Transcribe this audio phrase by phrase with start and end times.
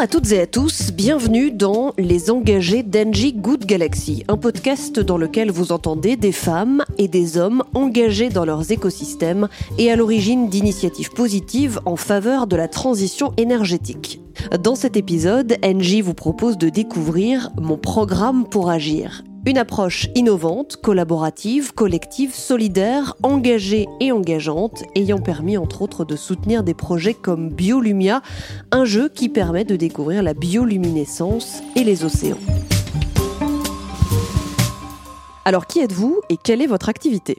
[0.00, 4.98] Bonjour à toutes et à tous, bienvenue dans Les engagés d'Engie Good Galaxy, un podcast
[4.98, 9.96] dans lequel vous entendez des femmes et des hommes engagés dans leurs écosystèmes et à
[9.96, 14.22] l'origine d'initiatives positives en faveur de la transition énergétique.
[14.58, 20.76] Dans cet épisode, Engie vous propose de découvrir mon programme pour agir, une approche innovante,
[20.76, 27.48] collaborative, collective, solidaire, engagée et engageante, ayant permis entre autres de soutenir des projets comme
[27.48, 28.22] Biolumia,
[28.70, 32.38] un jeu qui permet de découvrir la bioluminescence et les océans.
[35.44, 37.38] Alors qui êtes-vous et quelle est votre activité?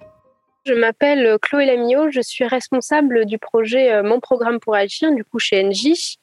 [0.66, 5.12] Je m'appelle euh, Chloé Lamillot, je suis responsable du projet euh, Mon programme pour agir,
[5.12, 6.18] du coup chez NJ.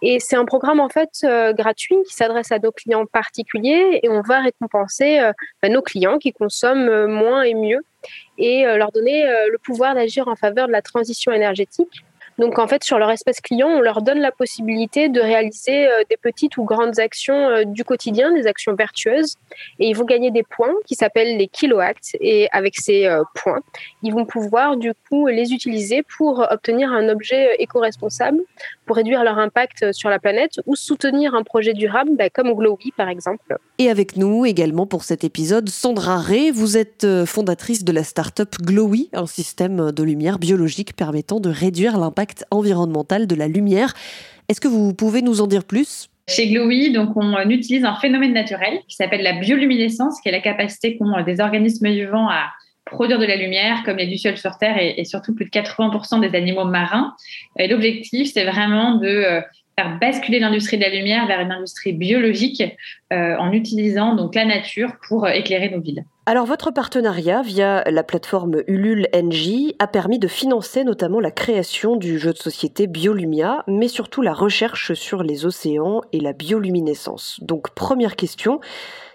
[0.00, 4.08] Et c'est un programme en fait euh, gratuit qui s'adresse à nos clients particuliers et
[4.08, 5.20] on va récompenser
[5.62, 7.80] bah, nos clients qui consomment moins et mieux
[8.38, 12.04] et leur donner le pouvoir d'agir en faveur de la transition énergétique.
[12.38, 16.02] Donc en fait, sur leur espace client, on leur donne la possibilité de réaliser euh,
[16.10, 19.36] des petites ou grandes actions euh, du quotidien, des actions vertueuses,
[19.78, 22.16] et ils vont gagner des points qui s'appellent les kiloacts.
[22.20, 23.60] Et avec ces euh, points,
[24.02, 28.40] ils vont pouvoir du coup les utiliser pour obtenir un objet éco-responsable,
[28.84, 32.92] pour réduire leur impact sur la planète ou soutenir un projet durable, bah, comme Glowy
[32.96, 33.56] par exemple.
[33.78, 38.56] Et avec nous également pour cet épisode, Sandra Ray, vous êtes fondatrice de la start-up
[38.60, 43.94] Glowy, un système de lumière biologique permettant de réduire l'impact environnemental de la lumière.
[44.48, 46.08] Est-ce que vous pouvez nous en dire plus?
[46.28, 50.40] Chez Glowy, donc on utilise un phénomène naturel qui s'appelle la bioluminescence, qui est la
[50.40, 52.46] capacité qu'ont des organismes vivants à
[52.84, 56.36] produire de la lumière, comme les lucioles sur Terre et, surtout plus de 80% des
[56.36, 57.14] animaux marins.
[57.58, 59.40] L'objectif, c'est vraiment de euh,
[59.78, 62.62] faire basculer l'industrie de la lumière vers une industrie biologique
[63.12, 66.04] euh, en utilisant donc la nature pour euh, éclairer nos villes.
[66.26, 71.96] Alors votre partenariat via la plateforme Ulule NJ a permis de financer notamment la création
[71.96, 77.40] du jeu de société Biolumia, mais surtout la recherche sur les océans et la bioluminescence.
[77.42, 78.60] Donc première question,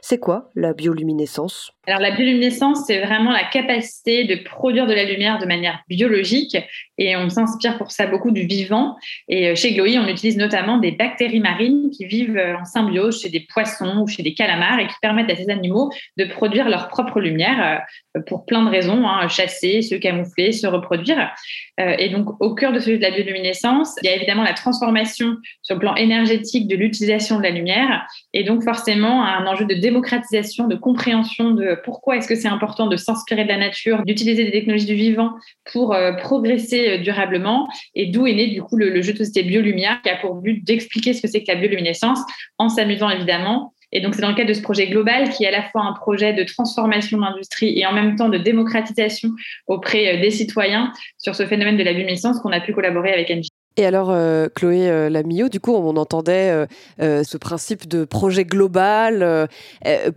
[0.02, 1.74] c'est quoi la bioluminescence?
[1.88, 6.56] Alors la bioluminescence, c'est vraiment la capacité de produire de la lumière de manière biologique
[7.00, 8.96] et on s'inspire pour ça beaucoup du vivant.
[9.28, 13.22] Et euh, chez Glowy, on utilise notamment des bactéries marines qui vivent euh, en symbiose
[13.22, 16.70] chez des poissons ou chez des calamars et qui permettent à ces animaux de produire
[16.70, 17.82] leur propre lumière
[18.18, 21.32] euh, pour plein de raisons, hein, chasser, se camoufler, se reproduire.
[21.78, 25.38] Et donc au cœur de celui de la bioluminescence, il y a évidemment la transformation
[25.62, 29.76] sur le plan énergétique de l'utilisation de la lumière et donc forcément un enjeu de
[29.90, 34.46] démocratisation, de compréhension de pourquoi est-ce que c'est important de s'inspirer de la nature, d'utiliser
[34.46, 35.32] des technologies du vivant
[35.72, 40.00] pour progresser euh, durablement et d'où est né du coup le, jeu de société Biolumia
[40.04, 42.20] qui a pour but d'expliquer ce que c'est que la bioluminescence
[42.58, 43.74] en s'amusant évidemment.
[43.92, 45.82] Et donc c'est dans le cadre de ce projet global qui est à la fois
[45.82, 49.30] un projet de transformation de l'industrie et en même temps de démocratisation
[49.68, 53.32] auprès euh, des citoyens sur ce phénomène de la bioluminescence qu'on a pu collaborer avec
[53.32, 53.49] Engie.
[53.78, 56.68] Et alors, euh, Chloé Lamillot, du coup, on entendait
[57.00, 59.48] ce principe de projet global.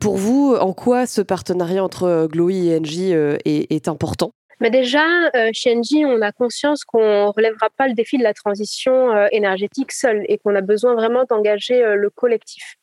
[0.01, 4.33] pour vous, en quoi ce partenariat entre Glowy et Engie est important?
[4.63, 5.05] Mais déjà,
[5.35, 9.11] euh, chez Engie, on a conscience qu'on ne relèvera pas le défi de la transition
[9.11, 12.77] euh, énergétique seul et qu'on a besoin vraiment d'engager euh, le collectif.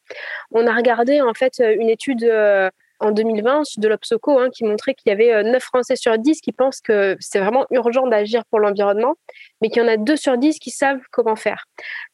[0.51, 2.29] On a regardé en fait une étude
[2.99, 6.51] en 2020 de l'Obsoco hein, qui montrait qu'il y avait 9 Français sur 10 qui
[6.51, 9.15] pensent que c'est vraiment urgent d'agir pour l'environnement,
[9.61, 11.65] mais qu'il y en a 2 sur 10 qui savent comment faire.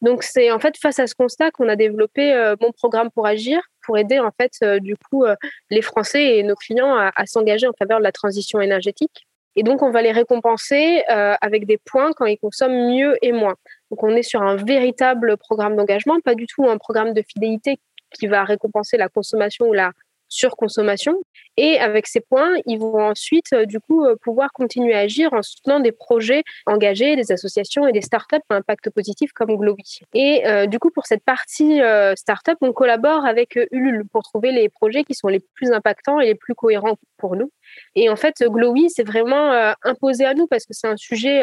[0.02, 3.62] Donc c'est en fait face à ce constat qu'on a développé mon programme pour agir
[3.86, 5.26] pour aider en fait du coup
[5.70, 9.26] les Français et nos clients à s'engager en faveur de la transition énergétique.
[9.56, 13.32] Et donc, on va les récompenser euh, avec des points quand ils consomment mieux et
[13.32, 13.56] moins.
[13.90, 17.80] Donc, on est sur un véritable programme d'engagement, pas du tout un programme de fidélité
[18.12, 19.92] qui va récompenser la consommation ou la
[20.36, 21.22] surconsommation.
[21.58, 25.34] Et avec ces points, ils vont ensuite, euh, du coup, euh, pouvoir continuer à agir
[25.34, 30.02] en soutenant des projets engagés, des associations et des startups à impact positif comme Glowy.
[30.14, 31.80] Et euh, du coup, pour cette partie
[32.16, 36.26] startup, on collabore avec Ulule pour trouver les projets qui sont les plus impactants et
[36.26, 37.52] les plus cohérents pour nous.
[37.96, 41.42] Et en fait, Glowy, c'est vraiment imposé à nous parce que c'est un sujet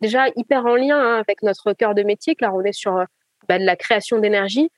[0.00, 3.04] déjà hyper en lien hein, avec notre cœur de métier, car on est sur
[3.48, 4.70] bah, de la création d'énergie.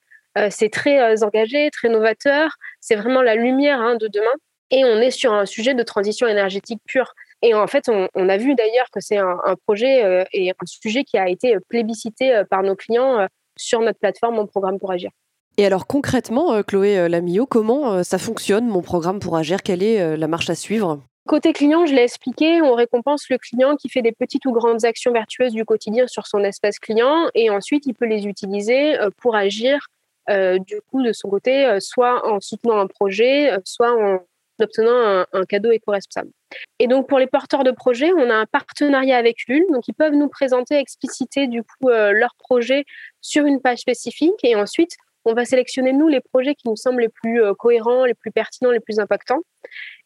[0.50, 2.50] C'est très engagé, très novateur.
[2.80, 4.34] C'est vraiment la lumière hein, de demain.
[4.70, 7.14] Et on est sur un sujet de transition énergétique pure.
[7.42, 11.04] Et en fait, on, a vu d'ailleurs que c'est un, projet euh, et un sujet
[11.04, 14.90] qui a été plébiscité euh, par nos clients euh, sur notre plateforme Mon Programme pour
[14.90, 15.10] Agir.
[15.58, 19.62] Et alors concrètement, Chloé Lamillot, comment ça fonctionne, Mon Programme pour Agir?
[19.62, 21.00] Quelle est la marche à suivre?
[21.26, 24.84] Côté client, je l'ai expliqué, on récompense le client qui fait des petites ou grandes
[24.84, 29.34] actions vertueuses du quotidien sur son espace client et ensuite il peut les utiliser pour
[29.34, 29.88] agir
[30.28, 34.20] du coup de son côté, soit en soutenant un projet, soit en
[34.60, 36.30] obtenant un, cadeau éco-responsable.
[36.78, 39.94] Et donc pour les porteurs de projets, on a un partenariat avec l'UL, donc ils
[39.94, 42.84] peuvent nous présenter, expliciter du coup leur projet
[43.20, 44.96] sur une page spécifique et ensuite
[45.26, 48.70] on va sélectionner nous les projets qui nous semblent les plus cohérents, les plus pertinents,
[48.70, 49.40] les plus impactants.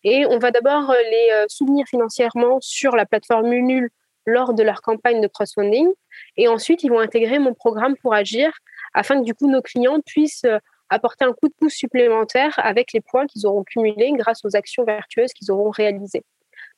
[0.03, 3.91] Et on va d'abord les soutenir financièrement sur la plateforme Ulule
[4.27, 5.89] lors de leur campagne de crowdfunding.
[6.37, 8.51] Et ensuite, ils vont intégrer mon programme pour agir
[8.95, 10.59] afin que du coup nos clients puissent euh,
[10.89, 14.85] apporter un coup de pouce supplémentaire avec les points qu'ils auront cumulés grâce aux actions
[14.85, 16.25] vertueuses qu'ils auront réalisées.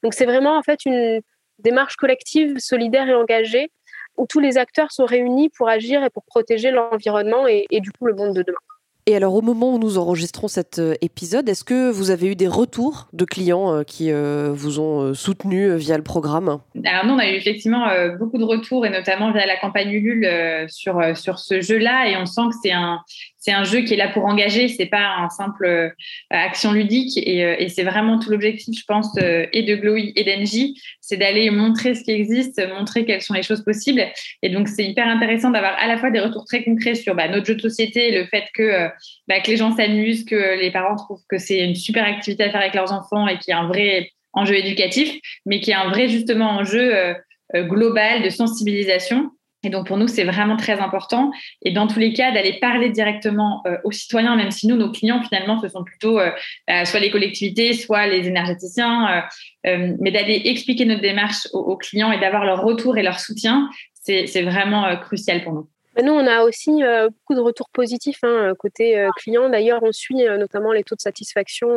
[0.02, 1.20] Donc c'est vraiment en fait une
[1.58, 3.70] démarche collective, solidaire et engagée
[4.18, 7.90] où tous les acteurs sont réunis pour agir et pour protéger l'environnement et, et du
[7.92, 8.58] coup le monde de demain.
[9.06, 12.36] Et alors, au moment où nous enregistrons cet euh, épisode, est-ce que vous avez eu
[12.36, 16.60] des retours de clients euh, qui euh, vous ont soutenu via le programme?
[16.84, 17.88] Alors, nous, on a eu effectivement
[18.20, 22.08] beaucoup de retours, et notamment via la campagne Ulule sur, sur ce jeu-là.
[22.08, 23.00] Et on sent que c'est un,
[23.42, 25.92] c'est un jeu qui est là pour engager, c'est pas un simple
[26.30, 27.16] action ludique.
[27.18, 31.50] Et, et c'est vraiment tout l'objectif, je pense, et de Glowy et d'Engie, c'est d'aller
[31.50, 34.04] montrer ce qui existe, montrer quelles sont les choses possibles.
[34.42, 37.28] Et donc, c'est hyper intéressant d'avoir à la fois des retours très concrets sur bah,
[37.28, 38.88] notre jeu de société, le fait que
[39.26, 42.50] bah, que les gens s'amusent, que les parents trouvent que c'est une super activité à
[42.50, 45.74] faire avec leurs enfants et qu'il y a un vrai enjeu éducatif, mais qu'il y
[45.74, 47.14] a un vrai justement enjeu euh,
[47.54, 49.30] euh, global de sensibilisation.
[49.64, 51.30] Et donc pour nous, c'est vraiment très important.
[51.62, 54.90] Et dans tous les cas, d'aller parler directement euh, aux citoyens, même si nous, nos
[54.90, 56.18] clients, finalement, ce sont plutôt
[56.66, 59.24] bah, soit les collectivités, soit les énergéticiens,
[59.64, 64.42] mais d'aller expliquer notre démarche aux clients et d'avoir leur retour et leur soutien, c'est
[64.42, 65.68] vraiment crucial pour nous.
[65.94, 69.50] Bah, nous, on a aussi euh, beaucoup de retours positifs hein, côté euh, client.
[69.50, 71.68] D'ailleurs, on suit euh, notamment les taux de satisfaction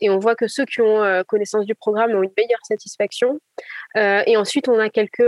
[0.00, 3.40] et on voit que ceux qui ont connaissance du programme ont une meilleure satisfaction.
[3.96, 5.24] et ensuite, on a quelques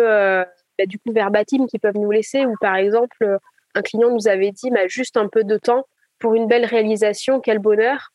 [0.81, 2.45] bah, du coup verbatim qui peuvent nous laisser.
[2.47, 3.39] Ou par exemple,
[3.75, 5.87] un client nous avait dit bah, juste un peu de temps
[6.19, 8.13] pour une belle réalisation, quel bonheur.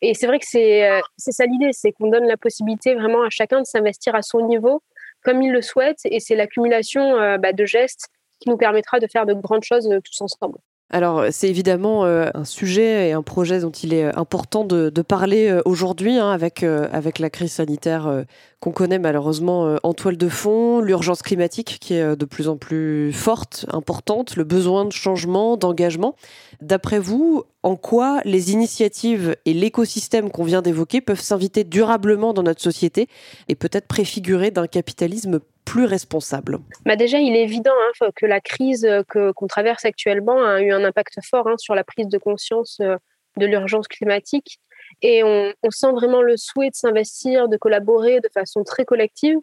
[0.00, 3.60] Et c'est vrai que c'est ça l'idée, c'est qu'on donne la possibilité vraiment à chacun
[3.60, 4.80] de s'investir à son niveau,
[5.24, 5.98] comme il le souhaite.
[6.04, 8.08] Et c'est l'accumulation de gestes
[8.40, 10.58] qui nous permettra de faire de grandes choses euh, tous ensemble.
[10.90, 14.90] Alors, c'est évidemment euh, un sujet et un projet dont il est euh, important de,
[15.02, 18.24] parler aujourd'hui, hein, avec, avec la crise sanitaire
[18.60, 23.12] qu'on connaît malheureusement en toile de fond, l'urgence climatique qui est de plus en plus
[23.12, 26.14] forte, importante, le besoin de changement, d'engagement.
[26.60, 32.42] D'après vous, en quoi les initiatives et l'écosystème qu'on vient d'évoquer peuvent s'inviter durablement dans
[32.42, 33.08] notre société
[33.48, 38.40] et peut-être préfigurer d'un capitalisme plus responsable bah Déjà, il est évident hein, que la
[38.40, 42.16] crise euh, qu'on traverse actuellement a eu un impact fort hein, sur la prise de
[42.16, 42.96] conscience euh,
[43.36, 44.58] de l'urgence climatique.
[45.02, 49.36] Et on, sent vraiment le souhait de s'investir, de collaborer de façon très collective.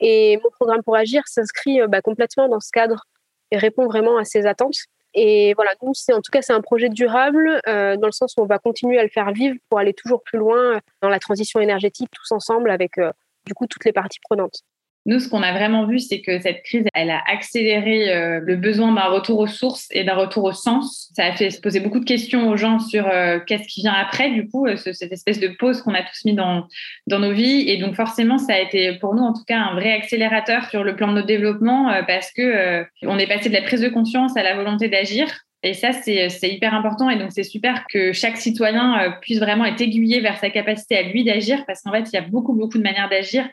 [0.00, 3.04] Et mon programme pour agir s'inscrit euh, bah, complètement dans ce cadre
[3.50, 4.78] et répond vraiment à ces attentes.
[5.12, 8.46] Et voilà, nous, en tout cas, c'est un projet durable dans le sens où on
[8.46, 12.10] va continuer à le faire vivre pour aller toujours plus loin dans la transition énergétique
[12.12, 13.00] tous ensemble avec
[13.46, 14.62] du coup toutes les parties prenantes.
[15.06, 18.56] Nous, ce qu'on a vraiment vu, c'est que cette crise, elle a accéléré euh, le
[18.56, 21.12] besoin d'un retour aux sources et d'un retour au sens.
[21.14, 23.92] Ça a fait se poser beaucoup de questions aux gens sur euh, qu'est-ce qui vient
[23.92, 26.66] après, du coup, euh, cette espèce de pause qu'on a tous mis dans,
[27.06, 27.70] dans nos vies.
[27.70, 30.82] Et donc, forcément, ça a été pour nous, en tout cas, un vrai accélérateur sur
[30.82, 34.36] le plan de notre développement parce que on est passé de la prise de conscience
[34.36, 35.28] à la volonté d'agir.
[35.62, 37.10] Et ça, c'est hyper important.
[37.10, 41.02] Et donc, c'est super que chaque citoyen puisse vraiment être aiguillé vers sa capacité à
[41.02, 43.48] lui d'agir, parce qu'en fait, il y a beaucoup, beaucoup de manières d'agir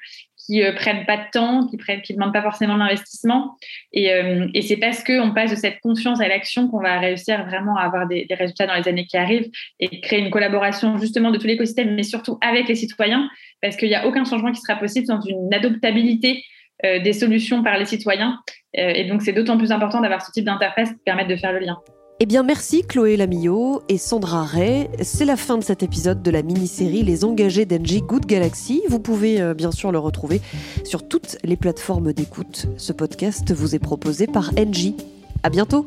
[0.45, 3.56] qui euh, prennent pas de temps, qui qui demandent pas forcément d'investissement.
[3.92, 7.45] Et, euh, et c'est parce qu'on passe de cette confiance à l'action qu'on va réussir
[7.45, 11.31] vraiment à avoir des, résultats dans les années qui arrivent et créer une collaboration justement
[11.31, 13.30] de tout l'écosystème, mais surtout avec les citoyens,
[13.62, 16.44] parce qu'il n'y a aucun changement qui sera possible sans une adoptabilité
[16.85, 18.40] euh, des solutions par les citoyens.
[18.73, 21.59] et donc, c'est d'autant plus important d'avoir ce type d'interface qui permettent de faire le
[21.59, 21.78] lien.
[22.23, 24.87] Eh bien, merci Chloé Lamillot et Sandra Ray.
[25.01, 28.81] C'est la fin de cet épisode de la mini-série Les engagés d'Engie Good Galaxy.
[28.87, 30.39] Vous pouvez euh, bien sûr le retrouver
[30.85, 32.68] sur toutes les plateformes d'écoute.
[32.77, 34.95] Ce podcast vous est proposé par Engie.
[35.44, 35.85] À bientôt!